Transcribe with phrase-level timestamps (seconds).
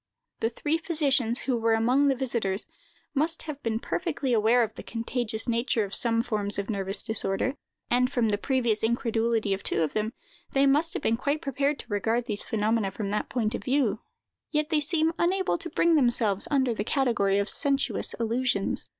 [0.39, 2.67] The three physicians, who were among the visiters,
[3.13, 7.53] must have been perfectly aware of the contagious nature of some forms of nervous disorder,
[7.91, 10.13] and from the previous incredulity of two of them,
[10.53, 13.99] they must have been quite prepared to regard these phenomena from that point of view;
[14.51, 16.09] yet they seem unable to bring them
[16.49, 18.89] under the category of sensuous illusions.